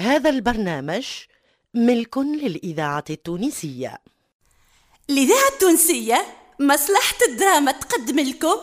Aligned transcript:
هذا 0.00 0.30
البرنامج 0.30 1.06
ملك 1.74 2.18
للإذاعة 2.18 3.04
التونسية. 3.10 3.98
الإذاعة 5.10 5.48
التونسية 5.52 6.26
مصلحة 6.60 7.18
الدراما 7.28 7.72
تقدم 7.72 8.20
لكم. 8.20 8.56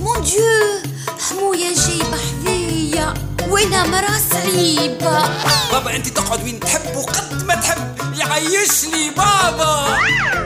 مون 0.00 0.22
ديو 0.22 0.82
حموية 1.20 1.74
جايبة 1.74 2.16
حذية 2.16 3.14
وأنا 3.48 3.86
مرا 3.86 4.18
صعيبة. 4.30 5.28
بابا 5.72 5.96
أنت 5.96 6.08
تقعد 6.08 6.44
وين 6.44 6.60
تحب 6.60 6.96
وقد 6.96 7.44
ما 7.44 7.54
تحب. 7.54 7.94
يعيشني 8.18 9.10
بابا. 9.10 9.98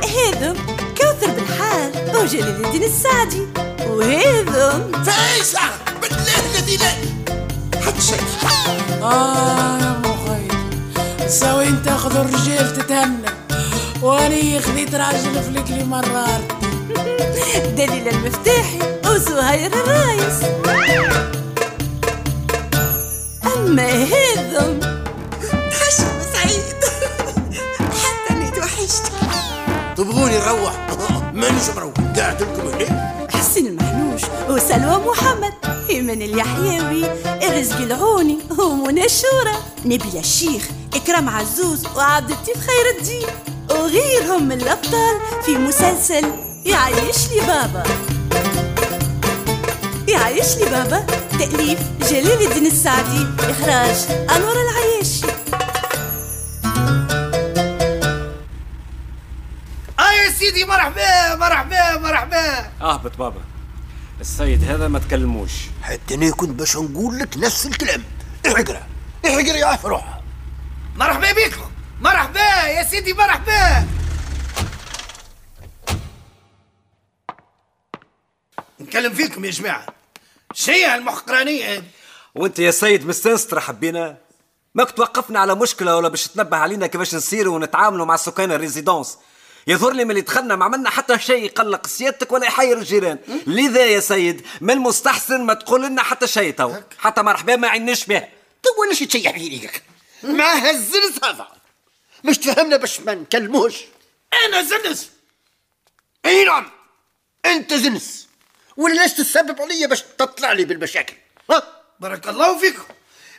هذم 0.05 0.57
كوثر 0.99 1.31
بالحال 1.31 2.17
وجلال 2.17 2.65
الدين 2.67 2.83
السعدي. 2.83 3.47
وهذم 3.87 5.05
فايشة 5.05 5.61
بالله 6.03 6.59
الذي 6.59 6.77
لا 6.77 7.18
حد 7.87 8.01
شيء 8.01 8.21
آه 9.03 9.79
يا 9.79 10.03
مخي. 10.05 10.49
سوي 11.29 11.69
انت 11.69 11.85
تاخذ 11.85 12.17
الرجال 12.17 12.73
تتهنى. 12.77 13.29
واني 14.03 14.61
خذيت 14.61 14.95
راجل 14.95 15.43
فلكلي 15.43 15.85
مرار 15.85 16.41
دليل 17.79 18.09
المفتاحي 18.09 18.79
وزهير 19.07 19.73
الرايس. 19.73 20.43
أما 23.57 23.89
هذم. 23.89 24.81
حشم 25.73 26.19
سعيد 26.33 26.75
حتى 28.03 28.31
اني 28.35 28.51
توحشت. 28.51 29.03
تبغوني 29.97 30.39
نروح؟ 30.39 30.73
مانيش 31.35 31.69
مروح. 31.77 31.95
قاعد 32.17 32.43
لكم 32.43 32.69
هنا. 32.69 33.28
وسلوى 34.49 34.97
محمد 35.07 35.53
إيمان 35.91 36.23
اليحيوي 36.23 37.05
الرزق 37.27 37.77
العوني 37.77 38.39
ومنى 38.59 39.05
الشورى 39.05 39.55
نبيل 39.85 40.17
الشيخ 40.17 40.69
إكرام 40.95 41.29
عزوز 41.29 41.87
وعبد 41.97 42.31
اللطيف 42.31 42.57
خير 42.57 42.99
الدين. 42.99 43.27
وغيرهم 43.71 44.43
من 44.49 44.53
الأبطال 44.53 45.21
في 45.45 45.57
مسلسل 45.57 46.25
يعيش 46.65 47.29
لي 47.31 47.41
بابا. 47.47 47.83
يعيش 50.09 50.57
لي 50.57 50.65
بابا 50.71 51.07
تأليف 51.39 51.79
جلال 52.11 52.43
الدين 52.47 52.67
السعدي 52.67 53.27
إخراج 53.41 53.97
أنور 54.37 54.57
العياشي 54.63 55.27
آه 59.99 60.13
يا 60.13 60.31
سيدي 60.39 60.65
مرحبا 60.65 61.35
مرحبا 61.35 61.99
مرحبا. 61.99 62.71
أهبط 62.83 63.17
بابا. 63.19 63.41
السيد 64.21 64.65
هذا 64.65 64.89
ما 64.89 64.99
تكلموش. 64.99 65.53
حتى 65.83 66.15
أنا 66.15 66.31
كنت 66.31 66.51
باش 66.51 66.77
نقول 66.77 67.19
لك 67.19 67.37
نفس 67.37 67.67
الكلام. 67.67 68.05
احقرا 68.47 68.87
احقرا 69.27 69.57
يا 69.57 69.67
عارف 69.67 69.87
روحها 69.87 70.23
مرحبا 70.97 71.33
بكم 71.33 71.71
مرحبا 72.01 72.67
يا 72.67 72.83
سيدي 72.83 73.13
مرحبا. 73.13 73.89
نتكلم 78.81 79.15
فيكم 79.15 79.45
يا 79.45 79.51
جماعة. 79.51 79.87
شيء 80.53 80.95
هالمحقرانية 80.95 81.75
هذه؟ 81.75 81.85
وأنت 82.35 82.59
يا 82.59 82.71
سيد 82.71 83.07
مستانس 83.07 83.47
ترحب 83.47 83.81
بينا. 83.81 84.17
ماك 84.75 84.91
توقفنا 84.91 85.41
على 85.41 85.55
مشكلة 85.55 85.97
ولا 85.97 86.09
باش 86.09 86.29
تنبه 86.29 86.57
علينا 86.57 86.87
كيفاش 86.87 87.15
نسيروا 87.15 87.55
ونتعاملوا 87.55 88.07
مع 88.07 88.17
سكان 88.17 88.53
ال 88.53 88.59
résidence. 88.59 89.19
يظهر 89.69 89.93
لي 89.93 90.05
من 90.05 90.11
اللي 90.11 90.21
دخلنا 90.21 90.57
ما 90.57 90.65
عملنا 90.65 90.91
حتى 90.91 91.19
شيء 91.19 91.45
يقلق 91.45 91.87
سيادتك 91.87 92.33
ولا 92.33 92.47
يحير 92.47 92.79
الجيران. 92.79 93.19
لذا 93.47 93.85
يا 93.87 94.01
سيد 94.01 94.47
من 94.61 94.71
المستحسن 94.71 95.41
ما 95.41 95.55
تقول 95.55 95.83
لنا 95.83 96.03
حتى 96.03 96.27
شيء 96.27 96.53
تو. 96.53 96.75
حتى 96.99 97.23
مرحبا 97.23 97.57
ما 97.57 97.69
عيناش 97.69 98.05
به 98.07 98.29
تو 98.63 98.71
ولا 98.81 98.95
شي 98.95 99.07
تشيح 99.07 99.39
في 99.39 99.51
إيدك 99.51 99.83
مع 100.23 100.55
هالزنس 100.55 101.25
هذا. 101.25 101.49
مش 102.25 102.39
تفهمنا 102.39 102.77
باش 102.77 103.01
ما 103.01 103.15
نكلموش. 103.15 103.75
أنا 104.47 104.63
زنس. 104.63 105.11
اي 106.27 106.45
نعم. 106.45 106.71
أنت 107.47 107.75
زنس. 107.75 108.29
ولا 108.77 109.03
ليش 109.03 109.13
تسبب 109.13 109.63
عليا 109.63 109.87
باش 109.87 110.03
تطلع 110.03 110.53
لي 110.53 110.65
بالمشاكل. 110.65 111.15
ها؟ 111.51 111.63
بارك 112.01 112.29
الله 112.29 112.59
فيكم. 112.59 112.85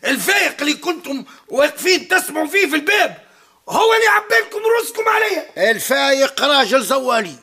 الفايق 0.06 0.62
اللي 0.62 0.74
كنتم 0.74 1.26
واقفين 1.48 2.08
تسمعوا 2.08 2.48
فيه 2.48 2.68
في 2.68 2.76
الباب. 2.76 3.29
هو 3.70 3.94
اللي 3.94 4.08
عبالكم 4.08 4.60
رؤوسكم 4.60 5.10
عليا. 5.10 5.72
الفايق 5.72 6.44
راجل 6.44 6.82
زوالي 6.82 7.36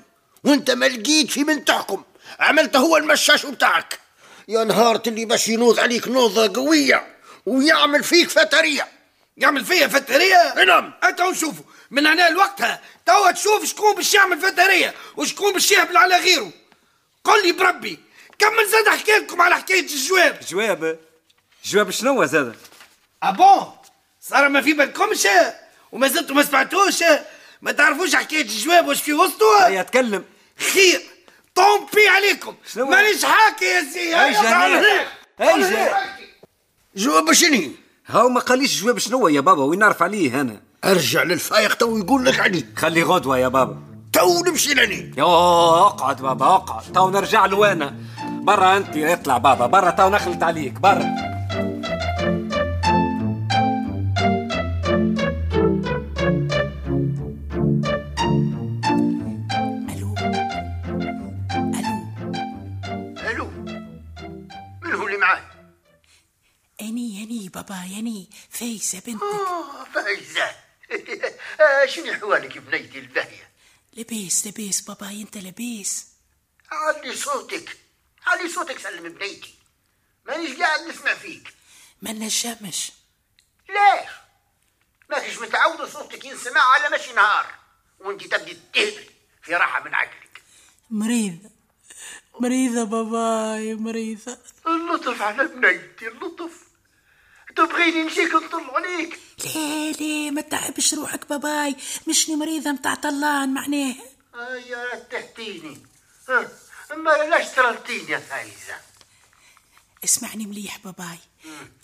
وانت 0.45 0.71
ما 0.71 0.89
لقيت 0.89 1.31
في 1.31 1.45
من 1.45 1.65
تحكم. 1.65 2.03
عملت 2.41 2.77
هو 2.77 2.97
المشاش 2.97 3.47
بتاعك. 3.47 4.01
يا 4.49 4.65
نهار 4.65 5.03
اللي 5.07 5.25
باش 5.25 5.49
ينوض 5.49 5.81
عليك 5.81 6.09
نوضة 6.09 6.61
قوية 6.61 7.17
ويعمل 7.47 8.05
فيك 8.05 8.31
فترية. 8.31 8.89
يعمل 9.37 9.65
فيا 9.65 9.89
فترية؟ 9.89 10.65
نعم. 10.65 10.93
أنتوا 11.05 11.33
شوفوا 11.33 11.65
من 11.91 12.07
هنا 12.07 12.31
لوقتها 12.31 12.81
توا 13.07 13.31
تشوف 13.31 13.65
شكون 13.65 13.95
باش 13.95 14.15
يعمل 14.15 14.41
فترية 14.41 14.95
وشكون 15.17 15.53
باش 15.53 15.73
يهبل 15.73 15.97
على 15.97 16.17
غيره. 16.17 16.51
قل 17.25 17.47
لي 17.47 17.53
بربي 17.53 18.01
كمل 18.39 18.69
زاد 18.69 18.87
احكي 18.89 19.13
لكم 19.13 19.43
على 19.43 19.57
حكاية 19.57 19.81
الجواب. 19.81 20.41
جواب؟ 20.49 20.99
جواب 21.65 21.91
شنو 21.91 22.25
زاد؟ 22.25 22.57
ابون 23.23 23.73
صار 24.21 24.49
ما 24.49 24.63
في 24.63 24.73
بالكمش 24.73 25.27
وما 25.97 26.09
زلتوا 26.09 26.37
ما 26.37 26.43
سمعتوش. 26.43 27.05
ما 27.63 27.73
تعرفوش 27.73 28.15
حكاية 28.15 28.43
الجواب 28.43 28.89
واش 28.89 29.03
في 29.03 29.13
وسطه؟ 29.13 29.67
هيا 29.67 29.83
تكلم 29.83 30.25
خير. 30.73 31.01
طومبي 31.55 32.09
عليكم؟ 32.09 32.55
مانيش 32.77 33.25
حاكي 33.25 33.65
يا 33.65 33.85
سي. 33.93 34.15
هنا. 34.15 35.97
جواب 36.97 37.33
شنو 37.33 37.71
هاو 38.07 38.29
ما 38.29 38.41
قاليش 38.41 38.83
جواب 38.83 38.99
شنو 38.99 39.29
يا 39.29 39.41
بابا؟ 39.41 39.63
وين 39.63 39.79
نعرف 39.79 40.03
عليه 40.03 40.41
أنا 40.41 40.61
ارجع 40.85 41.23
للفايق 41.23 41.75
تو 41.75 41.99
يقول 41.99 42.25
لك 42.25 42.41
عليه 42.41 42.65
خلي 42.77 43.03
غدوة 43.03 43.39
يا 43.39 43.49
بابا. 43.49 43.77
تو 44.13 44.45
نمشي 44.45 44.71
يو 45.19 45.27
اقعد 45.27 46.23
بابا 46.23 46.47
اقعد. 46.47 46.93
تو 46.93 47.11
نرجع 47.11 47.47
له 47.47 47.73
أنا 47.73 47.95
برا 48.25 48.77
انت 48.77 48.97
اطلع 48.97 49.39
بابا. 49.39 49.67
برا 49.67 49.91
تو 49.91 50.09
نخلط 50.09 50.43
عليك. 50.43 50.73
برا. 50.73 51.26
اللي 65.17 65.27
معاه 65.27 65.51
اني 66.81 67.23
اني 67.25 67.49
بابا 67.49 67.75
اني 67.75 68.31
فايسه 68.51 69.01
بنتك. 69.01 69.23
فايزة. 69.95 70.57
آه، 71.61 71.87
شنو 71.93 72.13
احوالك 72.13 72.59
بنيتي 72.59 72.99
الباهية؟ 72.99 73.51
لبيس 73.93 74.47
لبيس 74.47 74.81
بابا 74.81 75.11
انت 75.11 75.37
لبيس 75.37 76.07
علي 76.73 77.17
صوتك. 77.17 77.79
علي 78.27 78.49
صوتك 78.49 78.79
سلم 78.79 79.13
بنيتي. 79.13 79.55
مانيش 80.27 80.59
قاعد 80.59 80.81
نسمع 80.81 81.15
فيك. 81.15 81.55
ما 82.03 82.13
نجمش 82.13 82.93
ليش؟ 83.69 84.11
ماكش 85.11 85.39
متعود 85.39 85.89
صوتك 85.89 86.25
ينسمع 86.25 86.61
على 86.61 86.97
مشي 86.97 87.13
نهار 87.13 87.55
وانت 88.01 88.25
تبدي 88.27 88.59
تهبل 88.75 89.11
في 89.43 89.55
راحة 89.55 89.85
من 89.85 89.95
عقلك. 89.95 90.43
مريضة 90.91 91.51
مريضة 92.41 92.85
باباي 92.85 93.75
مريضة. 93.75 94.39
اللطف 94.67 95.23
على 95.23 95.49
بنيتي 95.49 96.09
اللطف. 96.09 96.67
تبغيني 97.57 98.03
نجيك 98.03 98.35
نطل 98.35 98.71
عليك 98.71 99.21
ليه 99.45 99.93
ليه 99.93 100.31
ما 100.31 100.41
تعبش 100.41 100.95
روحك 100.95 101.29
باباي. 101.29 101.77
مشني 102.09 102.37
مريضة 102.37 102.73
متاع 102.73 102.95
طلان 102.95 103.55
معناه. 103.55 103.95
آه 104.35 104.57
يا 104.57 104.95
تهتيني. 104.95 105.79
ها 106.29 106.49
أما 106.93 107.11
لاش 107.11 107.49
ترلتيني 107.49 108.11
يا 108.11 108.19
فايزة؟ 108.19 108.77
اسمعني 110.05 110.47
مليح 110.47 110.79
باباي. 110.79 111.19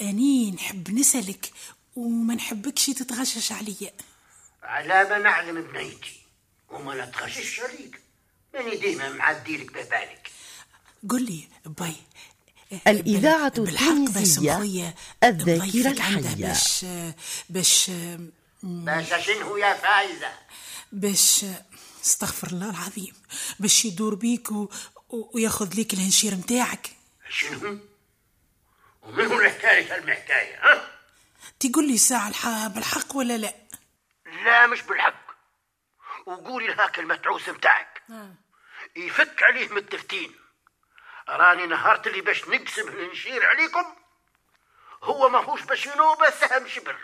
أني 0.00 0.50
نحب 0.50 0.90
نسألك 0.90 1.52
وما 1.96 2.34
نحبكش 2.34 2.86
تتغشش 2.86 3.52
عليا. 3.52 3.92
على 4.62 5.04
ما 5.04 5.18
نعلم 5.18 5.62
بنيتي 5.62 6.20
وما 6.70 7.04
نتغشش 7.04 7.60
عليك. 7.60 8.00
ماني 8.54 8.76
ديما 8.76 9.08
معدي 9.08 9.56
لك 9.56 9.72
ببالك. 9.72 10.30
قل 11.10 11.22
لي 11.24 11.48
باي. 11.66 11.94
الإذاعة 12.86 13.60
بالحق 13.60 13.92
بس 13.92 14.38
التونسية 14.38 14.94
الذاكرة 15.24 15.90
الحية. 15.90 16.34
باش 16.34 16.84
باش 17.50 17.90
باشا 18.62 19.20
شنو 19.20 19.56
يا 19.56 19.74
فايزة؟ 19.74 20.32
باش 20.92 21.44
استغفر 22.04 22.46
الله 22.46 22.70
العظيم. 22.70 23.12
باش 23.60 23.84
يدور 23.84 24.14
بيك 24.14 24.50
و... 24.52 24.68
و- 25.08 25.30
وياخذ 25.34 25.74
ليك 25.74 25.94
الهنشير 25.94 26.34
متاعك. 26.34 26.90
شنو 27.30 27.78
ومن 29.02 29.26
هو 29.26 29.40
الحكاية 29.40 29.80
لك 29.84 29.98
المحكاية 29.98 30.56
ها؟ 30.62 30.88
تقول 31.60 31.88
لي 31.88 31.98
ساعة 31.98 32.28
الح... 32.28 32.66
بالحق 32.66 33.16
ولا 33.16 33.36
لا؟ 33.38 33.54
لا 34.44 34.66
مش 34.66 34.82
بالحق. 34.82 35.22
وقولي 36.26 36.66
لهاك 36.66 36.98
المتعوس 36.98 37.48
متاعك. 37.48 38.02
يفك 38.96 39.42
عليه 39.42 39.68
من 39.68 39.76
التفتين. 39.76 40.32
راني 41.28 41.66
نهارت 41.66 42.06
اللي 42.06 42.20
باش 42.20 42.48
نقسم 42.48 42.88
النشير 42.88 43.46
عليكم. 43.46 43.84
هو 45.02 45.28
ماهوش 45.28 45.62
باش 45.62 45.86
ينوبه 45.86 46.30
سهم 46.30 46.68
شبر. 46.68 46.96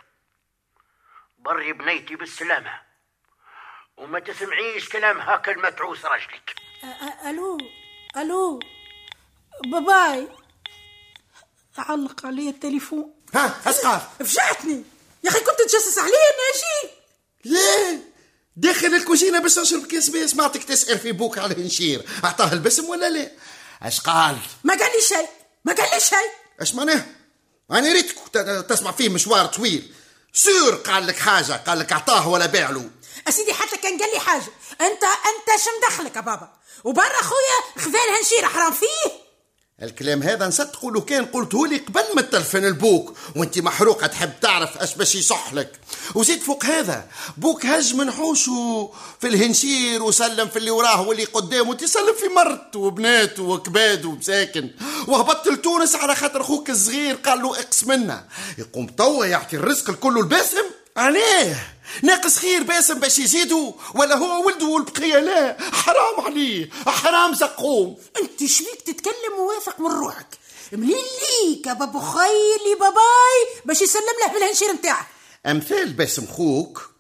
بري 1.39 1.73
بنيتي 1.73 2.17
بالسلامة. 2.17 2.81
وما 3.97 4.21
تسمعيش 4.21 4.89
كلام 4.89 5.19
هاك 5.21 5.49
المتعوس 5.49 5.99
أ- 6.03 7.27
ألو 7.27 7.59
ألو. 8.17 8.61
باباي. 9.73 10.29
علق 11.79 12.27
علي 12.27 12.49
التليفون. 12.49 13.15
ها 13.35 13.71
أسقاف. 13.71 14.23
فجعتني. 14.23 14.85
يا 15.25 15.31
أخي 15.31 15.39
كنت 15.41 15.59
تجسس 15.63 15.99
عليا 15.99 16.11
ناجي 16.13 16.95
لا 17.45 18.01
داخل 18.57 18.87
الكوزينة 18.95 19.39
باش 19.39 19.59
نشرب 19.59 19.87
كاس 19.87 20.09
بيه 20.11 20.27
سمعتك 20.27 20.65
تسأل 20.65 20.99
في 20.99 21.13
بوك 21.13 21.39
على 21.39 21.55
الهنشير 21.55 22.03
أعطاه 22.25 22.53
البسم 22.53 22.85
ولا 22.89 23.11
لا؟ 23.11 23.31
اش 23.83 24.01
قال؟ 24.01 24.39
ما 24.65 24.75
قال 24.75 24.93
لي 24.97 25.01
شيء 25.09 25.29
ما 25.65 25.73
قال 25.73 25.89
لي 25.95 26.01
شيء. 26.01 26.31
اش 26.61 26.75
معناه؟ 26.75 27.07
أنا 27.71 27.93
ريتك 27.93 28.17
تسمع 28.69 28.93
فيه 28.93 29.09
مشوار 29.09 29.47
طويل. 29.47 29.95
sûr 30.33 30.75
قال 30.75 31.07
لك 31.07 31.19
حاجة 31.19 31.53
قال 31.53 31.79
لك 31.79 31.93
أعطاه 31.93 32.29
ولا 32.29 32.47
باع 32.47 32.71
له. 32.71 32.91
أسيدي 33.29 33.53
حتى 33.53 33.77
كان 33.77 33.99
قال 33.99 34.11
لي 34.15 34.21
حاجة. 34.21 34.53
انت 34.81 35.05
أنت 35.05 35.61
شم 35.65 35.89
دخلك 35.89 36.17
يا 36.17 36.21
بابا. 36.21 36.53
وبرا 36.85 37.23
خويا 37.23 37.85
خذالها 37.85 38.21
نشير 38.23 38.47
حرام 38.47 38.73
فيه. 38.73 39.28
الكلام 39.83 40.23
هذا 40.23 40.47
نصدقه 40.47 40.91
لو 40.91 41.01
كان 41.01 41.25
قلته 41.25 41.67
لي 41.67 41.77
قبل 41.77 42.03
ما 42.17 42.23
تلفن 42.23 42.65
البوك 42.65 43.15
وانت 43.37 43.59
محروقة 43.59 44.07
تحب 44.07 44.31
تعرف 44.41 44.79
اش 44.79 44.95
باش 44.95 45.15
يصح 45.15 45.55
لك. 45.55 45.73
وزيد 46.15 46.41
فوق 46.41 46.65
هذا 46.65 47.07
بوك 47.37 47.67
هج 47.67 47.95
من 47.95 48.11
حوشه 48.11 48.91
في 49.21 49.27
الهنشير 49.29 50.03
وسلم 50.03 50.49
في 50.49 50.57
اللي 50.59 50.71
وراه 50.71 51.09
واللي 51.09 51.25
قدامه 51.25 51.75
تسلم 51.75 52.15
في 52.21 52.29
مرته 52.29 52.79
وبناته 52.79 53.43
وكباده 53.43 54.09
ومساكن. 54.09 54.71
وهبطت 55.09 55.49
لتونس 55.49 55.95
على 55.95 56.15
خاطر 56.15 56.41
أخوك 56.41 56.71
الصغير 56.71 57.15
قال 57.15 57.43
له 57.43 57.59
اقس 57.61 57.85
منا 57.85 58.25
يقوم 58.59 58.87
توا 58.87 59.25
يعطي 59.27 59.57
الرزق 59.57 59.91
الكل 59.91 60.19
الباسم 60.19 60.65
عليه. 60.99 61.75
ناقص 62.03 62.39
خير 62.39 62.63
باسم 62.63 62.95
باش 62.95 63.19
يزيدوا 63.19 63.73
ولا 63.95 64.17
هو 64.17 64.47
ولده 64.47 64.67
والبقية 64.67 65.19
لا. 65.19 65.57
حرام 65.73 66.21
عليه 66.27 66.71
حرام 66.87 67.35
زقوم. 67.35 67.97
أنت 68.23 68.51
شبيك 68.51 68.83
تتكلم 68.87 69.37
موافق 69.39 69.81
من 69.81 69.91
روحك. 69.91 70.27
مليل 70.73 70.97
ليك 71.45 71.67
يا 71.67 71.73
بابو 71.73 72.01
خيلي 72.01 72.75
باباي 72.81 73.63
باش 73.65 73.83
يسلم 73.83 74.03
له 74.27 74.33
بالهنشير 74.33 74.73
نتاعك 74.73 75.07
أمثال 75.47 75.93
باسم 75.93 76.27
خوك 76.27 76.91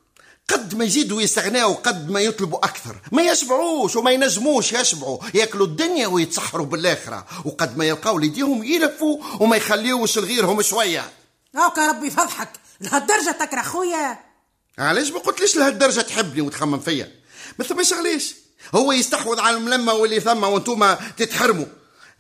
قد 0.49 0.75
ما 0.75 0.85
يزيدوا 0.85 1.23
يستغناوا 1.23 1.75
قد 1.75 2.11
ما 2.11 2.21
يطلبوا 2.21 2.59
أكثر. 2.65 2.97
ما 3.12 3.23
يشبعوش 3.23 3.97
وما 3.97 4.11
ينجموش 4.11 4.73
يشبعوا. 4.73 5.19
ياكلوا 5.35 5.67
الدنيا 5.67 6.06
ويتسحروا 6.06 6.67
بالآخرة. 6.67 7.27
وقد 7.45 7.79
ما 7.79 7.85
يلقاو 7.85 8.19
ليديهم 8.19 8.65
يلفوا 8.65 9.19
وما 9.41 9.56
يخليوش 9.56 10.19
لغيرهم 10.19 10.62
شوية. 10.62 11.11
هاك 11.56 11.79
ربي 11.79 12.06
يفضحك 12.06 12.49
لهالدرجة 12.80 13.30
تكره 13.30 13.62
خويا 13.62 14.19
علاش 14.78 15.10
ما 15.10 15.19
قلتليش 15.19 15.56
لهالدرجة 15.56 16.00
تحبني 16.00 16.40
وتخمم 16.40 16.80
فيا؟ 16.80 17.12
ما 17.58 17.64
ثماش 17.64 17.92
علاش. 17.92 18.34
هو 18.75 18.92
يستحوذ 18.92 19.40
على 19.40 19.56
الملمة 19.56 19.92
واللي 19.92 20.20
ثم 20.20 20.44
وانتوما 20.44 20.98
تتحرموا. 21.16 21.66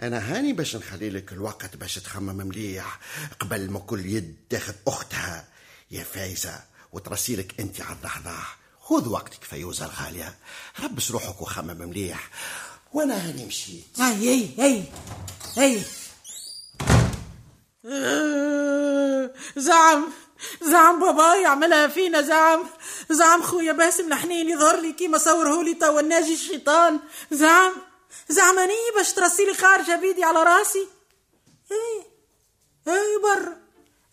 أنا 0.00 0.18
هاني 0.18 0.52
باش 0.52 0.76
نخلي 0.76 1.10
لك 1.10 1.32
الوقت 1.32 1.76
باش 1.76 1.94
تخمم 1.94 2.36
مليح. 2.36 2.98
قبل 3.40 3.70
ما 3.70 3.78
كل 3.78 4.06
يد 4.06 4.36
تاخذ 4.50 4.74
أختها. 4.86 5.44
يا 5.90 6.04
فايزة 6.04 6.60
وترسيلك 6.92 7.60
أنت 7.60 7.80
على 7.80 7.96
اللحظه 7.98 8.34
خذ 8.80 9.08
وقتك 9.08 9.44
فيوزه 9.44 9.84
الغالية. 9.84 10.34
ربس 10.82 11.10
روحك 11.10 11.42
وخمم 11.42 11.88
مليح. 11.88 12.30
وأنا 12.92 13.28
هاني 13.28 13.46
مشيت. 13.46 14.00
اي 14.00 14.28
اي 14.28 14.50
اي 14.58 14.84
اي 15.58 15.82
زعم. 19.56 20.12
زعم 20.62 21.00
بابا 21.00 21.34
يعملها 21.34 21.86
فينا 21.86 22.22
زعم. 22.22 22.64
زعم 23.10 23.42
خويا 23.42 23.72
باسم 23.72 24.12
الحنين 24.12 24.48
يظهر 24.48 24.80
لي 24.80 24.92
كيما 24.92 25.18
صوره 25.18 25.62
لي 25.62 25.74
توا 25.74 26.00
الناجي 26.00 26.34
الشيطان. 26.34 27.00
زعم. 27.30 27.72
زعماني 28.28 28.74
باش 28.96 29.12
ترسيلي 29.12 29.54
خارجه 29.54 29.96
بيدي 29.96 30.24
على 30.24 30.42
راسي. 30.42 30.86
اي 31.72 32.04
اي 32.88 33.18
برا 33.22 33.56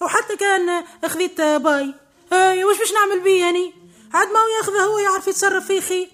وحتى 0.02 0.36
كان 0.36 0.84
خذيت 1.06 1.42
باي. 1.42 1.94
اي 2.34 2.64
واش 2.64 2.78
باش 2.78 2.94
نعمل 2.94 3.20
بيه 3.20 3.42
يعني؟ 3.42 3.74
عاد 4.14 4.28
ما 4.28 4.40
ياخذه 4.58 4.82
هو 4.82 5.00
يعرف 5.00 5.28
يتصرف 5.28 5.68
فيه 5.68 5.82
خير 5.82 6.10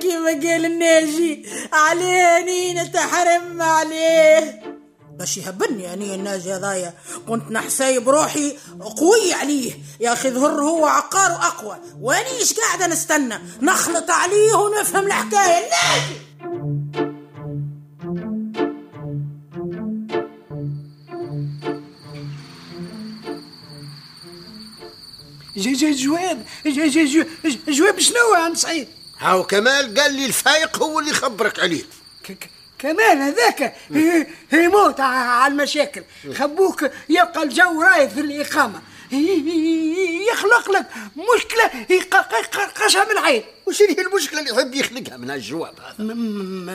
كيما 0.00 0.30
قال 0.30 0.64
الناجي. 0.64 1.48
عليه 1.72 2.82
نتحرم 2.82 3.62
عليه. 3.62 4.61
باش 5.18 5.36
يهبني 5.36 5.92
اني 5.92 6.14
الناجي 6.14 6.52
هذايا. 6.52 6.94
كنت 7.28 7.50
نحسايب 7.50 8.08
روحي 8.08 8.56
قوي 8.80 9.32
عليه. 9.32 9.72
يا 10.00 10.12
أخي 10.12 10.30
ظهر 10.30 10.60
هو 10.60 10.86
عقار 10.86 11.30
اقوى 11.30 11.78
وانيش 12.00 12.54
قاعدة 12.54 12.86
نستنى؟ 12.86 13.38
نخلط 13.62 14.10
عليه 14.10 14.54
ونفهم 14.54 15.06
الحكاية. 15.06 15.70
الناجي 15.72 16.22
جا 25.56 25.72
جا 25.72 25.92
جواب. 25.92 26.46
جا 26.66 26.86
جا 26.86 27.04
جا 27.04 27.26
جواب 27.68 28.00
شنو 28.00 28.34
عن 28.34 28.54
سعيد؟ 28.54 28.88
هاو 29.18 29.44
كمال 29.44 30.00
قال 30.00 30.14
لي 30.14 30.26
الفايق 30.26 30.82
هو 30.82 30.98
اللي 31.00 31.10
يخبرك 31.10 31.60
عليه. 31.60 31.84
كمان 32.82 33.22
هذاك 33.22 33.74
يموت 34.52 35.00
على 35.00 35.52
المشاكل. 35.52 36.02
خبوك 36.34 36.90
يبقى 37.08 37.42
الجو 37.42 37.82
رايد 37.82 38.10
في 38.10 38.20
الإقامة. 38.20 38.82
يخلق 40.32 40.70
لك 40.70 40.86
مشكلة 41.36 41.70
يقشها 41.90 43.04
من 43.04 43.10
العين. 43.10 43.42
وش 43.66 43.82
هي 43.82 44.00
المشكلة 44.00 44.40
اللي 44.40 44.50
يحب 44.50 44.74
يخلقها 44.74 45.16
من 45.16 45.30
هالجواب 45.30 45.74
هذا؟ 45.80 46.04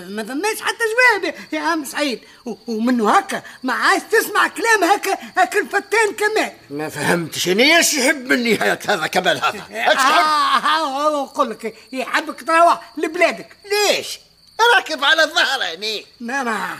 ما 0.09 0.23
ثماش 0.23 0.61
حتى 0.61 0.83
جواب 0.93 1.35
يا 1.51 1.59
عم 1.59 1.85
سعيد. 1.85 2.19
ومنه 2.67 3.17
هكا. 3.17 3.43
ما 3.63 3.73
عايز 3.73 4.01
تسمع 4.11 4.47
كلام 4.47 4.83
هكا 4.83 5.17
هكا 5.37 5.59
الفتان 5.59 6.13
كمان. 6.17 6.51
ما 6.69 6.89
فهمتش. 6.89 7.47
أنا 7.47 7.77
إيش 7.77 7.93
يحب 7.93 8.27
مني 8.27 8.55
هذا 8.55 9.07
كمال 9.07 9.37
هذا؟ 9.37 9.63
إيش 9.71 9.93
يحب؟ 9.93 10.25
آه 10.65 11.23
أقول 11.23 11.49
لك 11.49 11.75
يحبك 11.91 12.43
تروح 12.43 12.93
لبلادك. 12.97 13.57
ليش؟ 13.65 14.19
راكب 14.75 15.03
على 15.03 15.23
الظهر 15.23 15.75
هني. 15.75 16.05
ما 16.19 16.43
ما 16.43 16.77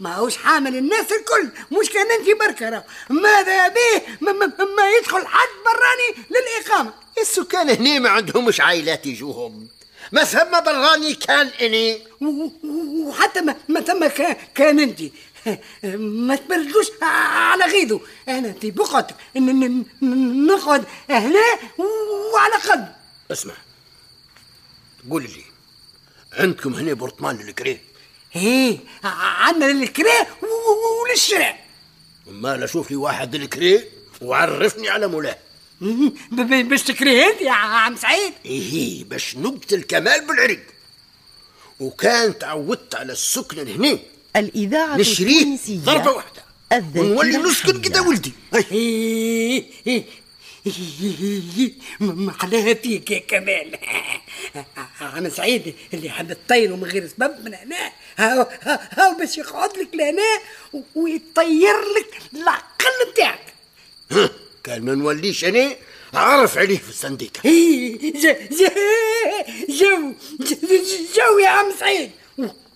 ما 0.00 0.14
هوش 0.14 0.36
حامل 0.36 0.76
الناس 0.76 1.06
الكل. 1.12 1.50
مش 1.80 1.90
كان 1.90 2.06
انت 2.10 2.40
بركة 2.40 2.68
راه. 2.68 2.84
ماذا 3.10 3.68
به؟ 3.68 4.02
ما, 4.20 4.32
ما, 4.32 4.46
ما 4.46 4.90
يدخل 4.98 5.26
حد 5.26 5.48
براني 5.64 6.26
للإقامة. 6.30 6.92
السكان 7.20 7.70
هني 7.70 8.00
ما 8.00 8.10
عندهمش 8.10 8.60
عائلات 8.60 9.06
يجوهم. 9.06 9.68
ما 10.12 10.24
ثم 10.24 10.60
براني 10.60 11.14
كان 11.14 11.46
إني. 11.46 12.02
وحتى 13.06 13.40
ما, 13.40 13.56
ما 13.68 13.80
ثم 13.80 14.06
كان, 14.06 14.36
كان 14.54 14.78
انت 14.78 15.00
ما 15.94 16.36
تبردوش 16.36 16.86
على 17.02 17.64
غيظه 17.64 18.00
أنا 18.28 18.52
في 18.52 18.70
بقعتك. 18.70 19.14
نقعد 19.36 20.84
هنا 21.10 21.40
وعلى 22.34 22.54
قد 22.54 22.94
اسمع. 23.32 23.54
قول 25.10 25.22
لي. 25.22 25.47
عندكم 26.32 26.74
هنا 26.74 26.92
برطمان 26.92 27.36
للكريه 27.36 27.80
إيه 28.36 28.78
عندنا 29.04 29.72
للكرا 29.72 30.26
وللشراء 31.02 31.64
ما 32.26 32.64
أشوف 32.64 32.90
لي 32.90 32.96
واحد 32.96 33.36
للكريه 33.36 33.88
وعرفني 34.22 34.88
على 34.88 35.06
مولاه 35.06 35.38
باش 36.40 36.82
تكريه 36.82 37.26
انت 37.26 37.40
يا 37.40 37.50
عم 37.50 37.96
سعيد 37.96 38.32
إيه 38.44 39.04
باش 39.04 39.36
نقتل 39.36 39.82
كمال 39.82 40.26
بالعرق 40.26 40.60
وكان 41.80 42.38
تعودت 42.38 42.94
على 42.94 43.12
السكن 43.12 43.68
هنا 43.68 43.98
الإذاعة 44.36 44.96
نشريه 44.96 45.40
التونسية 45.40 45.78
ضربة 45.78 46.10
واحدة 46.10 46.42
ونولي 46.72 47.36
نسكن 47.36 47.80
كده 47.80 48.02
ولدي. 48.02 48.32
إيه، 48.54 49.64
إيه، 49.86 50.04
إيه، 50.66 51.72
ما 52.00 52.34
عليها 52.40 52.74
فيك 52.74 53.10
يا 53.10 53.18
كمال 53.18 53.78
أنا 55.00 55.28
سعيد 55.28 55.74
اللي 55.94 56.10
حب 56.10 56.32
تطيره 56.32 56.76
من 56.76 56.84
غير 56.84 57.08
سبب 57.08 57.44
من 57.44 57.54
هنا. 57.54 57.92
هاو 58.16 58.46
هاو 58.92 59.14
باش 59.18 59.38
يقعد 59.38 59.78
لك 59.78 59.88
لهنا 59.94 60.22
ويطير 60.94 61.74
لك 61.98 62.18
العقل 62.34 63.12
بتاعك 63.12 63.54
ها، 64.10 64.30
كان 64.64 64.82
ما 64.82 64.94
نوليش 64.94 65.44
أنا 65.44 65.76
عرف 66.14 66.58
عليه 66.58 66.78
في 66.78 66.88
الصنديق 66.88 67.32
جو 69.68 70.12
جو 71.16 71.38
يا 71.38 71.48
عم 71.48 71.72
سعيد. 71.80 72.10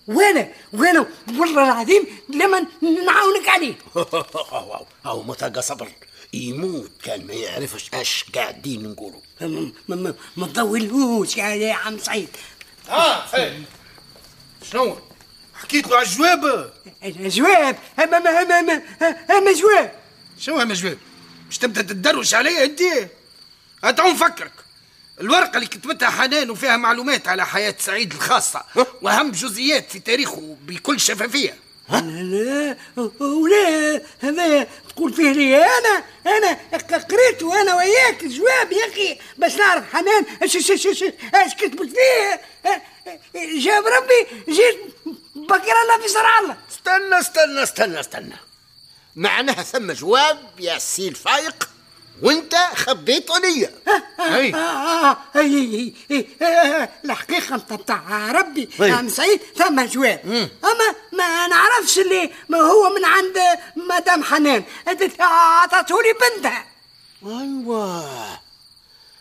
وأنا 0.07 0.49
وأنا 0.73 1.05
والله 1.39 1.63
العظيم 1.63 2.05
لما 2.29 2.65
نعاونك 2.81 3.49
عليه. 3.49 3.75
أو 5.05 5.23
متى 5.23 5.61
صبر. 5.61 5.87
يموت 6.33 6.91
كان 7.03 7.27
ما 7.27 7.33
يعرفش 7.33 7.89
اش 7.93 8.25
قاعدين 8.35 8.83
نقولوا. 8.91 9.21
ما 9.41 9.71
ما 9.87 9.95
ما, 9.95 10.13
ما 10.37 10.47
تطولهوش 10.47 11.37
يا 11.37 11.45
يا 11.45 11.73
عم 11.73 11.97
سعيد. 11.99 12.29
آه 12.89 13.25
خير 13.25 13.63
شنو؟ 14.71 14.97
حكيت 15.55 15.87
له 15.87 15.97
على 15.97 16.05
الجواب 16.07 16.73
الجواب 17.03 17.77
اما 17.99 18.17
اما 18.17 18.41
اما 18.41 18.59
اما 18.59 18.81
أما 19.37 19.53
جواب. 19.53 19.91
شو 20.39 20.59
هم 20.59 20.73
جواب؟ 20.73 20.97
مش 21.49 21.57
تبدأ 21.57 21.81
تدروش 21.81 22.33
عليا 22.33 22.63
أنت؟ 22.65 22.81
هاتو 23.83 24.07
نفكرك. 24.11 24.51
الورقة 25.21 25.55
اللي 25.55 25.67
كتبتها 25.67 26.09
حنان 26.09 26.49
وفيها 26.49 26.77
معلومات 26.77 27.27
على 27.27 27.45
حياة 27.45 27.75
سعيد 27.79 28.13
الخاصة 28.13 28.63
وأهم 29.01 29.31
جزئيات 29.31 29.91
في 29.91 29.99
تاريخه 29.99 30.57
بكل 30.61 30.99
شفافية. 30.99 31.55
لا 31.89 32.77
ولا 33.19 34.01
هذا 34.21 34.67
تقول 34.89 35.13
فيه 35.13 35.31
لي 35.31 35.65
أنا؟ 35.65 36.03
أنا 36.27 36.57
قريته 36.97 37.61
أنا 37.61 37.75
وياك 37.75 38.23
الجواب 38.23 38.71
يا 38.71 38.87
أخي 38.87 39.17
باش 39.37 39.55
نعرف 39.55 39.93
حنان. 39.93 40.25
اش 40.43 40.55
اش 40.55 40.71
اش 40.71 40.87
اش 40.87 41.03
اش 41.33 41.55
كتبت 41.55 41.89
فيه؟ 41.89 42.41
جاب 43.35 43.85
ربي 43.85 44.43
جيت 44.53 44.79
بكر 45.35 45.81
الله 45.83 46.07
في 46.07 46.13
شرع 46.13 46.39
الله. 46.39 46.57
استنى 46.71 47.19
استنى 47.19 47.63
استنى 47.63 47.99
استنى. 47.99 48.35
معناها 49.15 49.63
ثم 49.63 49.91
جواب 49.91 50.37
يا 50.59 50.79
سي 50.79 51.07
الفايق 51.07 51.69
وانت. 52.23 52.53
آه، 53.87 54.55
آه، 54.55 55.13
أي- 55.13 55.37
أي- 55.37 56.13
أي- 56.13 56.43
آه، 56.43 56.89
الحقيقة 57.05 57.57
بتاع 57.57 58.31
ربي. 58.31 58.69
عم 58.79 59.09
سعيد 59.09 59.41
ثم 59.57 59.81
جواب 59.85 60.19
أما 60.63 60.95
ما 61.13 61.47
نعرفش 61.47 61.99
اللي 61.99 62.29
ما 62.49 62.57
هو 62.57 62.89
من 62.95 63.05
عند 63.05 63.37
مدام 63.75 64.23
حنان. 64.23 64.63
عطته 65.19 65.95
لي 66.01 66.13
بنتها. 66.13 66.65
أيوه. 67.25 68.39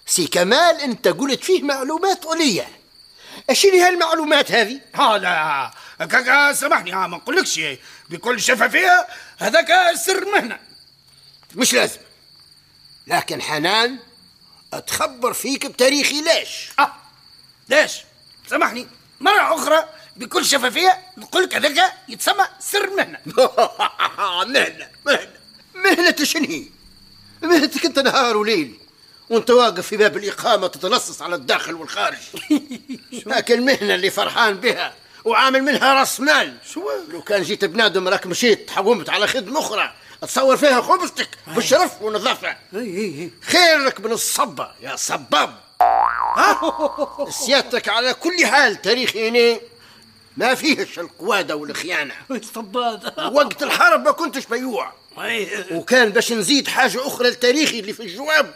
سي 0.06 0.26
كمال 0.26 0.80
أنت 0.80 1.08
قلت 1.08 1.44
فيه 1.44 1.62
معلومات 1.62 2.26
ليا 2.26 2.68
اش 3.50 3.66
هي 3.66 3.80
هالمعلومات 3.80 4.52
هذه؟ 4.52 4.80
ها 4.94 5.18
لا. 5.18 5.70
كاكا 6.06 6.52
سامحني 6.52 6.92
ها 6.92 7.06
ما 7.06 7.16
نقولكش 7.16 7.60
بكل 8.10 8.40
شفافية 8.40 9.06
هذاك 9.38 9.72
سر 10.06 10.24
مهنة. 10.24 10.58
مش 11.54 11.74
لازم. 11.74 11.98
لكن 13.06 13.42
حنان 13.42 13.98
أتخبر 14.72 15.32
فيك 15.32 15.66
بتاريخي. 15.66 16.20
ليش؟ 16.20 16.68
آه. 16.78 16.92
ليش؟ 17.68 17.92
سامحني. 18.50 18.86
مرة 19.20 19.54
أخرى 19.54 19.88
بكل 20.16 20.44
شفافية 20.44 20.98
نقول 21.16 21.42
لك 21.42 21.54
هذاك 21.54 21.92
يتسمى 22.08 22.44
سر 22.60 22.90
مهنة. 22.90 23.18
مهنة 24.46 24.88
مهنة. 25.06 25.32
مهنة 25.74 26.16
شنو 26.22 26.44
هي؟ 26.44 26.64
مهنتك 27.42 27.84
أنت 27.86 27.98
نهار 27.98 28.36
وليل 28.36 28.78
وأنت 29.30 29.50
واقف 29.50 29.86
في 29.86 29.96
باب 29.96 30.16
الإقامة 30.16 30.66
تتلصص 30.66 31.22
على 31.22 31.34
الداخل 31.34 31.74
والخارج. 31.74 32.18
لكن 33.26 33.54
المهنة 33.54 33.94
اللي 33.94 34.10
فرحان 34.10 34.54
بها 34.54 34.94
وعامل 35.24 35.62
منها 35.62 35.94
راس 35.94 36.20
مال. 36.20 36.56
شو؟ 36.72 36.90
لو 37.08 37.22
كان 37.22 37.42
جيت 37.42 37.64
بنادم 37.64 38.08
راك 38.08 38.26
مشيت 38.26 38.70
حومت 38.70 39.10
على 39.10 39.26
خدمة 39.26 39.60
أخرى 39.60 39.92
تصور 40.22 40.56
فيها 40.56 40.80
خبزتك 40.80 41.28
بالشرف 41.46 42.02
والنظافة. 42.02 42.56
خيرك 43.42 44.00
من 44.00 44.12
الصبة 44.12 44.70
يا 44.82 44.96
صباب. 44.96 45.54
سيادتك 47.30 47.88
على 47.88 48.14
كل 48.14 48.46
حال 48.46 48.82
تاريخي 48.82 49.28
هنا 49.28 49.60
ما 50.36 50.54
فيهش 50.54 50.98
القوادة 50.98 51.56
والخيانة. 51.56 52.14
وقت 53.32 53.62
الحرب 53.62 54.04
ما 54.04 54.10
كنتش 54.10 54.46
بيوع 54.46 54.92
وكان 55.70 56.08
باش 56.08 56.32
نزيد 56.32 56.68
حاجة 56.68 57.06
أخرى 57.06 57.30
لتاريخي 57.30 57.80
اللي 57.80 57.92
في 57.92 58.02
الجواب. 58.02 58.54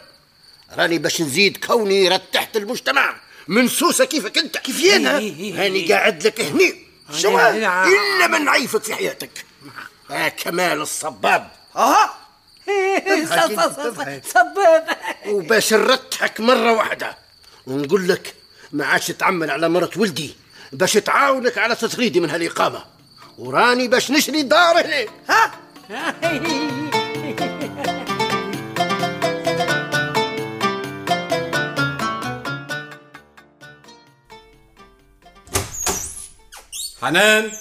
راني 0.77 0.97
باش 0.97 1.21
نزيد 1.21 1.65
كوني 1.65 2.09
رتحت 2.09 2.57
المجتمع. 2.57 3.15
من 3.47 3.67
سوسة 3.67 4.05
كيفك 4.05 4.37
أنت؟ 4.37 4.57
كيف 4.57 4.93
أنا 4.93 5.17
هاني 5.17 5.93
قاعد 5.93 6.27
لك 6.27 6.41
هني. 6.41 6.87
شو؟ 7.13 7.39
إلا 7.39 8.27
من 8.27 8.49
عيفك 8.49 8.83
في 8.83 8.95
حياتك. 8.95 9.45
يا 10.09 10.29
كمال 10.29 10.81
الصباب. 10.81 11.47
أها. 11.75 12.13
صباب. 14.23 14.87
وباش 15.27 15.73
نرتحك 15.73 16.39
مرة 16.39 16.71
واحدة. 16.73 17.17
ونقول 17.67 18.07
لك 18.07 18.35
ما 18.71 18.85
عادش 18.85 19.07
تعمل 19.07 19.51
على 19.51 19.69
مرة 19.69 19.91
ولدي. 19.97 20.35
باش 20.71 20.93
تعاونك 20.93 21.57
على 21.57 21.75
تطريدي 21.75 22.19
من 22.19 22.29
هالإقامة. 22.29 22.85
وراني 23.37 23.87
باش 23.87 24.11
نشري 24.11 24.41
دار 24.41 24.85
هنا 24.85 25.05
ها؟ 25.29 25.51
حنان. 37.01 37.51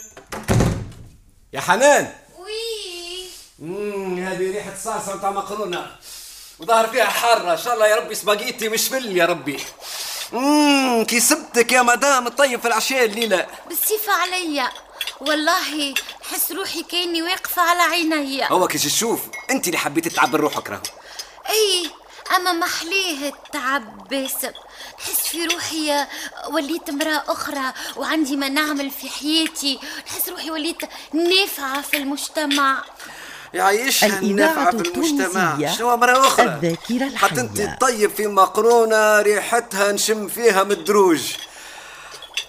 يا 1.52 1.60
حنان. 1.60 2.12
امم 3.62 4.26
هذه 4.26 4.52
ريحة 4.52 4.72
صلصه 4.84 5.16
نتاع 5.16 5.30
مقرونة. 5.30 5.96
وظهر 6.58 6.86
فيها 6.86 7.04
حارة. 7.04 7.52
إن 7.52 7.58
شاء 7.58 7.74
الله 7.74 7.86
يا 7.86 7.96
ربي 7.96 8.14
سباجيتي 8.14 8.68
مش 8.68 8.88
فل 8.88 9.16
يا 9.16 9.26
ربي. 9.26 9.60
امم 10.32 11.04
كي 11.04 11.20
سبتك 11.20 11.72
يا 11.72 11.82
مدام 11.82 12.26
الطيب 12.26 12.60
في 12.60 12.68
العشاء 12.68 13.04
الليلة. 13.04 13.46
بالصفة 13.68 14.12
عليا. 14.12 14.70
والله 15.20 15.94
حس 16.22 16.52
روحي 16.52 16.82
كأني 16.82 17.22
واقفة 17.22 17.62
على 17.62 17.82
عيني. 17.82 18.50
هو 18.50 18.66
كي 18.66 18.78
تشوف 18.78 19.20
أنت 19.50 19.66
اللي 19.66 19.78
حبيتي 19.78 20.10
تعبر 20.10 20.40
روحك 20.40 20.70
راهو. 20.70 20.82
إي 21.50 21.90
أما 22.36 22.52
محليه 22.52 23.28
التعب 23.28 24.08
باسم 24.08 24.50
نحس 24.98 25.28
في 25.28 25.44
روحي 25.44 26.06
وليت 26.50 26.88
امرأة 26.88 27.24
أخرى 27.28 27.72
وعندي 27.96 28.36
ما 28.36 28.48
نعمل 28.48 28.90
في 28.90 29.08
حياتي. 29.08 29.78
نحس 30.06 30.28
روحي 30.28 30.50
وليت 30.50 30.82
نافعة 31.12 31.82
في 31.82 31.96
المجتمع. 31.96 32.84
يعيشها 33.54 34.06
الإذاعة 34.06 34.22
النافعة 34.30 34.70
في 34.70 34.76
المجتمع. 34.88 35.72
شنو 35.72 35.96
مرة 35.96 36.26
أخرى؟ 36.26 36.46
الذاكرة 36.46 37.16
حتى 37.16 37.34
الحية. 37.40 37.64
أنت 37.64 37.80
طيب 37.80 38.10
في 38.10 38.26
مقرونة 38.26 39.20
ريحتها 39.22 39.92
نشم 39.92 40.28
فيها 40.28 40.64
مدروج. 40.64 41.32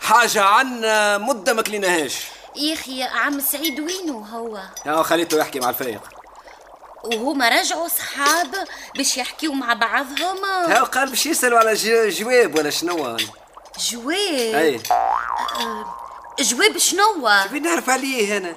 حاجة 0.01 0.42
عنا 0.42 1.18
مدة 1.18 1.54
ما 1.54 1.62
كليناهاش. 1.62 2.16
يا 2.56 2.74
أخي 2.74 3.04
عم 3.04 3.39
سعيد 3.39 3.80
وينه 3.80 4.18
هو؟ 4.18 4.60
يا 4.86 5.04
خليته 5.04 5.38
يحكي 5.38 5.60
مع 5.60 5.70
الفايق 5.70 6.01
وهما 7.04 7.50
رجعوا 7.50 7.88
صحاب 7.88 8.56
باش 8.96 9.18
يحكيوا 9.18 9.54
مع 9.54 9.74
بعضهم؟ 9.74 10.46
ها 10.46 10.84
قال 10.84 11.10
باش 11.10 11.25
يسألوا 11.25 11.60
على 11.60 11.74
ج- 11.74 12.10
جواب 12.10 12.56
ولا 12.58 12.70
شنو؟ 12.70 13.18
جواب؟ 13.92 14.56
أي. 14.56 14.82
جواب 16.39 16.77
شنو؟ 16.77 17.30
في 17.50 17.60
نعرف 17.60 17.89
عليه 17.89 18.38
أنا. 18.38 18.56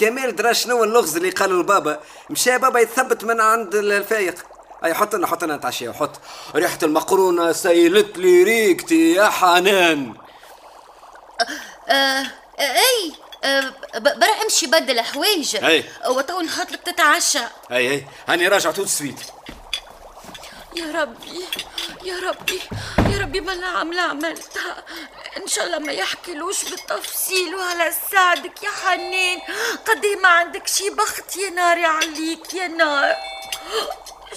كمال 0.00 0.36
درا 0.36 0.52
شنو 0.52 0.84
اللغز 0.84 1.16
اللي 1.16 1.30
قالوا 1.30 1.62
لبابا 1.62 2.00
مشى 2.30 2.58
بابا 2.58 2.80
يتثبت 2.80 3.24
من 3.24 3.40
عند 3.40 3.74
الفايق 3.74 4.34
أي 4.84 4.94
حط 4.94 5.14
لنا 5.14 5.26
حط 5.26 5.44
لنا 5.44 5.56
نتعشى 5.56 5.88
وحط 5.88 6.10
ريحة 6.54 6.78
المقرونة 6.82 7.52
سيلت 7.52 8.18
لي 8.18 8.42
ريقتي 8.42 9.12
يا 9.14 9.28
حنان. 9.28 10.14
آه 11.88 12.26
أي 12.60 13.12
آه 13.44 13.60
ب- 13.94 14.18
برا 14.20 14.42
امشي 14.44 14.66
بدل 14.66 15.00
حوايج 15.00 15.56
أي. 15.64 15.84
وتو 16.08 16.40
نحط 16.40 16.72
لك 16.72 16.80
تتعشى. 16.82 17.38
أي 17.72 17.90
أي. 17.90 18.06
هاني 18.28 18.48
راجع 18.48 18.70
tout 18.70 18.82
de 18.82 18.88
suite 18.88 19.20
يا 20.76 20.92
ربي 20.92 21.44
يا 22.04 22.20
ربي 22.20 22.60
يا 22.98 23.18
ربي 23.18 23.40
ما 23.40 23.52
العملة 23.52 24.02
عملتها. 24.02 24.84
إن 25.36 25.46
شاء 25.46 25.66
الله 25.66 25.78
ما 25.78 25.92
يحكيلوش 25.92 26.64
بالتفصيل 26.64 27.54
وعلى 27.54 27.92
سعدك 28.10 28.62
يا 28.62 28.70
حنان 28.70 29.38
قد 29.86 30.06
ما 30.06 30.28
عندك 30.28 30.66
شي 30.66 30.90
بخت 30.90 31.36
يا 31.36 31.50
ناري 31.50 31.84
عليك 31.84 32.54
يا 32.54 32.66
نار. 32.66 33.16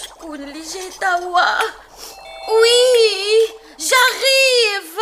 شكون 0.03 0.43
اللي 0.43 0.61
جاي 0.73 0.89
توا؟ 0.89 1.59
oui 2.49 3.47
j'arrive. 3.79 4.97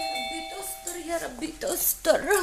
يا 0.00 0.06
ربي 0.16 0.40
تستر 0.52 0.96
يا 1.06 1.18
ربي 1.24 1.54
تستر. 1.60 2.40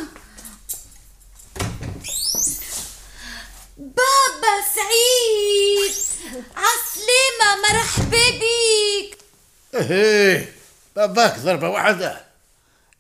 بابا 3.77 4.62
سعيد 4.75 5.96
عسلامة 6.56 7.62
مرحبا 7.62 8.29
بيك 8.39 9.17
إيه 9.91 10.53
باباك 10.96 11.39
ضربة 11.39 11.70
واحدة 11.70 12.25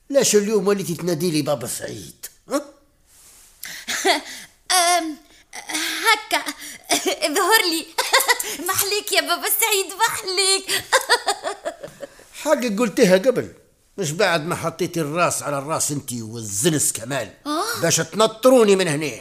ليش 0.09 0.35
اليوم 0.35 0.67
وليتي 0.67 0.95
تنادي 0.95 1.31
لي 1.31 1.41
بابا 1.41 1.67
سعيد؟ 1.67 2.25
ها؟ 2.49 2.61
هكا. 6.07 6.43
ظهر 7.35 7.61
لي. 7.69 7.85
محليك 8.67 9.11
يا 9.11 9.21
بابا 9.21 9.47
سعيد 9.61 9.93
محليك 9.99 10.83
حاجة 12.43 12.79
قلتها 12.79 13.17
قبل. 13.17 13.53
مش 13.97 14.11
بعد 14.11 14.45
ما 14.45 14.55
حطيتي 14.55 15.01
الراس 15.01 15.43
على 15.43 15.57
الراس 15.57 15.91
انت 15.91 16.13
والزنس 16.13 16.93
كمال. 16.93 17.33
باش 17.81 17.95
تنطروني 17.95 18.75
من 18.75 18.87
هنا. 18.87 19.11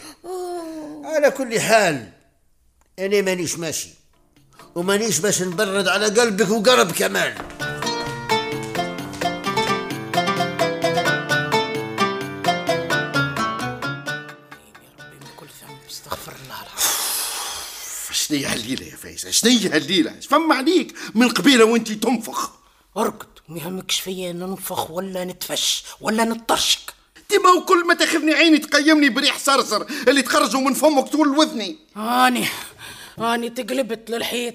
على 1.05 1.31
كل 1.31 1.61
حال 1.61 2.13
أنا 2.99 3.21
مانيش 3.21 3.59
ماشي. 3.59 3.89
ومانيش 4.77 5.19
باش 5.19 5.43
نبرد 5.43 5.89
على 5.89 6.07
قلبك 6.07 6.51
وقرب 6.51 6.93
كمان. 6.93 7.35
شنية 18.13 18.53
هالليلة 18.53 18.87
يا 18.87 18.97
فايزة؟ 18.97 19.31
شنية 19.31 19.77
هالليلة؟ 19.77 20.21
فما 20.31 20.55
عليك 20.55 20.95
من 21.15 21.29
قبيلة 21.29 21.65
وانتي 21.65 21.95
تنفخ؟ 21.95 22.51
أرقد 22.97 23.27
ما 23.49 23.59
يهمكش 23.59 24.01
فيا 24.01 24.33
ننفخ 24.33 24.91
ولا 24.91 25.25
نتفش 25.25 25.85
ولا 26.01 26.25
نطرشك. 26.25 26.97
هو 27.47 27.65
كل 27.65 27.87
ما 27.87 27.95
تاخذني 27.95 28.35
عيني 28.35 28.59
تقيمني 28.59 29.09
بريح 29.09 29.39
صرصر 29.39 29.87
اللي 30.09 30.23
تخرجوا 30.23 30.61
من 30.61 30.75
فمك 30.75 31.09
طول 31.09 31.29
وذني. 31.29 31.79
هاني 31.97 32.47
اني 33.19 33.51
تقلبت 33.51 34.11
للحيط. 34.11 34.55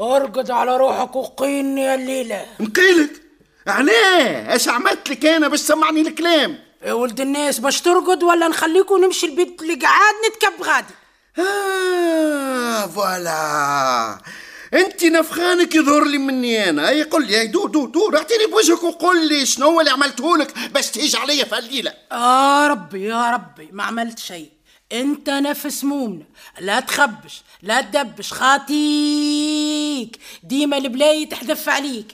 أرقد 0.00 0.50
على 0.50 0.76
روحك 0.76 1.16
وقيني 1.16 1.94
الليلة. 1.94 2.46
نقيلك 2.60 3.22
علاه 3.66 4.56
اش 4.56 4.68
عملت 4.68 5.10
لك 5.10 5.26
أنا 5.26 5.48
باش 5.48 5.60
سمعني 5.60 6.00
الكلام؟ 6.00 6.58
يا 6.84 6.92
ولد 6.92 7.20
الناس 7.20 7.58
باش 7.58 7.80
ترقد 7.80 8.22
ولا 8.22 8.48
نخليكم 8.48 9.04
نمشي 9.04 9.26
البيت 9.26 9.62
اللي 9.62 9.74
قاعد 9.74 10.14
نتكب 10.28 10.62
غادي؟ 10.62 10.94
آه 11.38 12.86
voilà. 12.86 14.18
أنت 14.74 15.04
نفخانك 15.04 15.74
يظهر 15.74 16.04
لي 16.04 16.18
مني 16.18 16.68
أنا. 16.70 16.88
أي 16.88 17.02
قل 17.02 17.26
لي. 17.26 17.46
دور 17.46 17.68
دور 17.70 17.88
دور 17.88 18.16
أعطيني 18.16 18.46
بوجهك 18.46 18.82
وقول 18.82 19.28
لي 19.28 19.46
شنو 19.46 19.66
هو 19.66 19.80
اللي 19.80 19.90
عملته 19.90 20.36
لك 20.36 20.58
باش 20.74 20.90
تهيج 20.90 21.16
عليا 21.16 21.44
في 21.44 21.58
الليلة 21.58 21.92
يا 22.12 22.66
ربي 22.68 23.04
يا 23.04 23.30
ربي. 23.30 23.68
ما 23.72 23.82
عملت 23.82 24.18
شيء. 24.18 24.57
انت 24.92 25.30
نفس 25.30 25.84
مومنة 25.84 26.24
لا 26.60 26.80
تخبش 26.80 27.42
لا 27.62 27.80
تدبش 27.80 28.32
خاطيك. 28.32 30.18
ديما 30.42 30.76
البلاي 30.78 31.26
تحذف 31.26 31.68
عليك. 31.68 32.06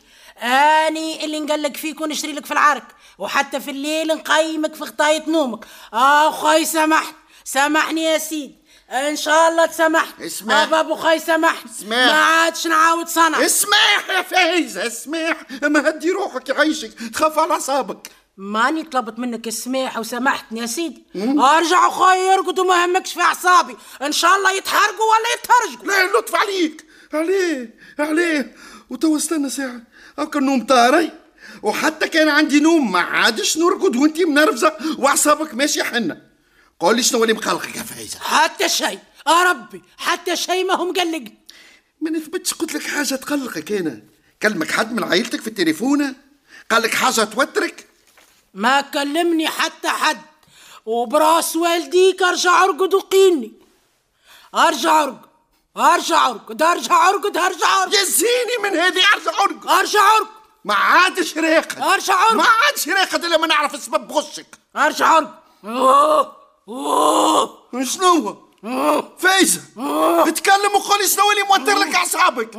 آني 0.42 1.24
اللي 1.24 1.40
نقلق 1.40 1.76
فيك 1.76 2.00
ونشري 2.00 2.32
لك 2.32 2.46
في 2.46 2.52
العرك 2.52 2.84
وحتى 3.18 3.60
في 3.60 3.70
الليل 3.70 4.08
نقيمك 4.08 4.74
في 4.74 4.84
خطاية 4.84 5.30
نومك. 5.30 5.64
آه 5.92 6.64
سامحت 6.64 7.14
سامحني 7.44 8.02
يا 8.02 8.18
سيدي 8.18 8.54
إن 8.90 9.16
شاء 9.16 9.48
الله 9.48 9.66
تسامحت 9.66 10.20
اسمع. 10.20 10.62
آه 10.62 10.64
بابو 10.64 10.94
خاي 10.94 11.18
سامحت 11.18 11.64
اسمع. 11.64 12.06
ما 12.06 12.12
عادش 12.12 12.66
نعاود 12.66 13.08
صنع. 13.08 13.46
اسمح 13.46 14.06
يا 14.10 14.22
فايزة 14.22 14.86
اسمح 14.86 15.36
ما 15.62 15.88
هدي 15.88 16.10
روحك 16.10 16.48
يعيشك 16.48 17.10
تخاف 17.12 17.38
على 17.38 17.52
أعصابك. 17.52 18.10
ماني 18.36 18.82
طلبت 18.82 19.18
منك 19.18 19.48
السماح 19.48 19.98
وسامحتني 19.98 20.60
يا 20.60 20.66
سيدي. 20.66 21.04
أرجع 21.16 22.14
يرقد 22.14 22.58
وما 22.58 22.84
همكش 22.84 23.12
في 23.12 23.20
أعصابي. 23.20 23.76
إن 24.02 24.12
شاء 24.12 24.36
الله 24.36 24.52
يتحرقوا 24.52 25.06
ولا 25.12 25.28
يتهرجوا. 25.34 25.86
لا 25.86 26.18
لطف 26.18 26.34
عليك. 26.34 26.84
عليه 27.12 27.74
عليه 27.98 28.56
وتوا 28.90 29.16
استنى 29.16 29.50
ساعة. 29.50 29.80
هاكا 30.18 30.38
النوم 30.38 30.66
طاري. 30.66 31.12
وحتى 31.62 32.08
كان 32.08 32.28
عندي 32.28 32.60
نوم 32.60 32.92
ما 32.92 33.00
عادش 33.00 33.58
نرقد 33.58 33.96
وانت 33.96 34.20
منرفزة 34.20 34.76
وأعصابك 34.98 35.54
ماشي 35.54 35.84
حنة. 35.84 36.22
قول 36.80 36.96
لي 36.96 37.02
شنو 37.02 37.22
اللي 37.22 37.34
مقلقك 37.34 37.76
يا 37.76 37.82
فايزة؟ 37.82 38.18
حتى 38.18 38.68
شيء. 38.68 38.98
يا 39.28 39.42
ربي 39.42 39.82
حتى 39.96 40.36
شيء 40.36 40.66
ما 40.66 40.74
هم 40.74 40.88
مقلق. 40.88 41.24
ما 42.00 42.10
نثبتش 42.10 42.54
قلت 42.54 42.74
لك 42.74 42.82
حاجة 42.82 43.14
تقلقك 43.14 43.72
أنا. 43.72 44.02
كلمك 44.42 44.70
حد 44.70 44.92
من 44.92 45.04
عائلتك 45.04 45.40
في 45.40 45.46
التليفون؟ 45.46 46.14
قال 46.70 46.82
لك 46.82 46.94
حاجة 46.94 47.24
توترك؟ 47.24 47.86
ما 48.54 48.80
كلمني 48.80 49.48
حتى 49.48 49.88
حد. 49.88 50.20
وبراس 50.86 51.56
والديك 51.56 52.22
أرجع 52.22 52.64
أرقد 52.64 52.94
وقيني. 52.94 53.52
أرجع 54.54 55.02
أرقد 55.02 55.20
أرجع 55.76 56.28
أرقد 56.28 56.62
أرجع 56.62 57.08
أرقد 57.08 57.36
أرجع 57.36 57.82
أرقد. 57.82 57.94
يزيني 57.94 58.56
من 58.62 58.76
هذه 58.76 59.02
أرجع 59.14 59.30
أرقد. 59.40 59.66
أرجع 59.68 60.16
أرقد. 60.16 60.28
ما 60.64 60.74
عادش 60.74 61.38
راقد 61.38 61.82
أرجع 61.82 62.22
أرقد. 62.22 62.36
ما 62.36 62.44
عادش 62.44 62.88
راقد 62.88 63.24
إلا 63.24 63.36
ما 63.36 63.46
نعرف 63.46 63.82
سبب 63.82 64.12
غشك 64.12 64.58
أرجع 64.76 65.18
أرقد. 65.18 65.34
أوه. 65.64 66.36
أوه. 66.68 67.58
شنو. 67.84 68.43
فايزة 69.18 69.60
اتكلم 70.28 70.72
وقول 70.74 70.98
لي 71.00 71.08
شنو 71.08 71.24
اللي 71.30 71.42
موتر 71.50 71.78
لك 71.78 71.94
اعصابك. 71.94 72.54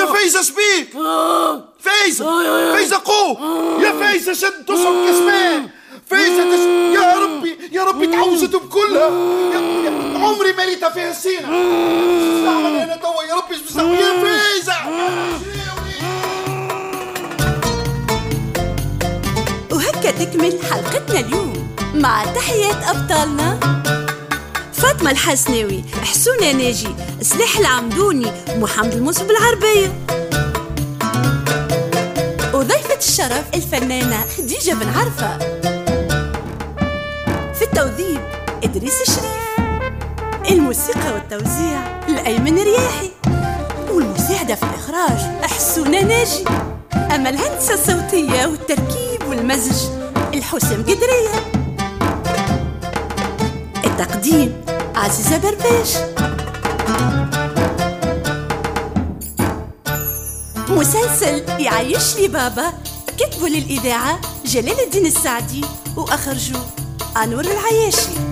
يا 0.00 0.06
فايزة 0.12 0.42
شبيك 0.42 0.92
فايزة 1.80 2.24
فايزة 2.72 2.96
قو 3.04 3.36
يا 3.80 3.92
فايزة 3.92 4.32
شد 4.32 4.64
تصعد 4.64 5.08
كسبان. 5.08 5.68
فايزة 6.10 6.42
تش... 6.56 6.60
يا 7.00 7.14
ربي 7.18 7.58
يا 7.72 7.84
ربي 7.84 8.06
تعوزت 8.06 8.56
بكلها 8.56 9.08
يا... 9.54 9.60
يا... 9.60 10.18
عمري 10.18 10.52
ما 10.52 10.64
ريتها 10.64 10.90
فيها 10.90 11.10
السينة 11.10 11.48
أنا 11.48 12.96
توا 12.96 13.22
يا 13.22 13.34
ربي 13.34 13.56
نعمل 13.76 13.98
يا 13.98 14.22
فايزة 14.22 14.74
وهكا 19.72 20.10
تكمل 20.10 20.58
حلقتنا 20.70 21.20
اليوم. 21.20 21.64
مع 21.94 22.24
تحيات 22.24 22.82
أبطالنا. 22.84 23.83
فاطمة 24.84 25.10
الحسناوي 25.10 25.84
حسونة 26.02 26.52
ناجي 26.52 26.88
سلاح 27.20 27.58
العمدوني 27.58 28.32
محمد 28.56 28.92
الموسى 28.92 29.24
بالعربية 29.24 29.92
وضيفة 32.54 32.96
الشرف 32.98 33.44
الفنانة 33.54 34.24
خديجة 34.38 34.72
بن 34.72 34.88
عرفة. 34.88 35.38
في 37.54 37.62
التوظيف 37.62 38.20
إدريس 38.64 39.00
الشريف. 39.00 39.58
الموسيقى 40.50 41.12
والتوزيع 41.12 42.00
الأيمن 42.08 42.58
رياحي. 42.58 43.10
والمساعدة 43.90 44.54
في 44.54 44.62
الإخراج 44.62 45.18
حسونة 45.42 46.00
ناجي. 46.00 46.44
أما 47.14 47.30
الهندسة 47.30 47.74
الصوتية 47.74 48.46
والتركيب 48.46 49.28
والمزج 49.28 49.88
الحسام 50.34 50.82
قدرية. 50.82 51.52
التقديم 53.84 54.64
عزيزة 54.94 55.38
برباش 55.38 55.96
مسلسل 60.68 61.42
يعيش 61.60 62.16
لي 62.16 62.28
بابا. 62.28 62.72
كتبوا 63.18 63.48
للإذاعة 63.48 64.20
جلال 64.46 64.80
الدين 64.80 65.06
السعدي. 65.06 65.64
وأخرجوا 65.96 66.60
أنور 67.22 67.44
العياشي. 67.44 68.23